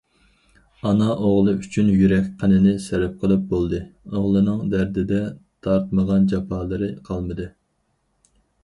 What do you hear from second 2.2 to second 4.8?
قېنىنى سەرپ قىلىپ بولدى، ئوغلىنىڭ